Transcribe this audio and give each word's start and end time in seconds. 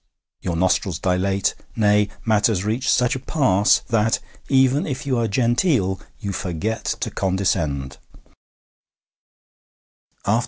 Your 0.41 0.55
nostrils 0.55 0.97
dilate 0.97 1.53
nay, 1.75 2.09
matters 2.25 2.65
reach 2.65 2.89
such 2.89 3.15
a 3.15 3.19
pass 3.19 3.81
that, 3.89 4.17
even 4.49 4.87
if 4.87 5.05
you 5.05 5.19
are 5.19 5.27
genteel, 5.27 5.99
you 6.19 6.33
forget 6.33 6.85
to 7.01 7.11
condescend. 7.11 7.99